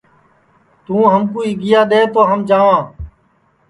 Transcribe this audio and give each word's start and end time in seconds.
توں 0.85 1.03
ہمکُو 1.11 1.39
آیگیا 1.47 1.81
دؔے 1.89 2.01
تو 2.13 2.21
ہم 2.29 2.39
جاواں 2.49 2.81